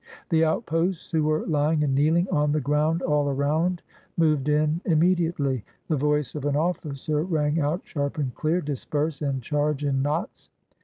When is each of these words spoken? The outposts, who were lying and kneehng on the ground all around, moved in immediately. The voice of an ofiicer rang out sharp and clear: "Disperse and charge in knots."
The 0.29 0.43
outposts, 0.43 1.11
who 1.11 1.25
were 1.25 1.45
lying 1.45 1.83
and 1.83 1.95
kneehng 1.95 2.25
on 2.33 2.53
the 2.53 2.59
ground 2.59 3.03
all 3.03 3.29
around, 3.29 3.83
moved 4.17 4.49
in 4.49 4.81
immediately. 4.83 5.63
The 5.89 5.95
voice 5.95 6.33
of 6.33 6.43
an 6.45 6.55
ofiicer 6.55 7.23
rang 7.29 7.59
out 7.59 7.81
sharp 7.85 8.17
and 8.17 8.33
clear: 8.33 8.61
"Disperse 8.61 9.21
and 9.21 9.43
charge 9.43 9.85
in 9.85 10.01
knots." 10.01 10.49